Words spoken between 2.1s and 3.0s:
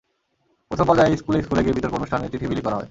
চিঠি বিলি করা হয়।